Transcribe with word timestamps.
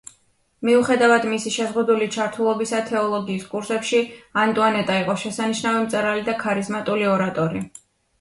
მიუხედავად 0.67 1.25
მისი 1.33 1.51
შეზღუდული 1.55 2.07
ჩართულობისა 2.15 2.79
თეოლოგიის 2.87 3.45
კურსებში, 3.51 3.99
ანტუანეტა 4.45 4.97
იყო 5.03 5.15
შესანიშნავი 5.25 5.83
მწერალი 5.85 6.25
და 6.31 6.35
ქარიზმატული 6.41 7.07
ორატორი. 7.11 7.63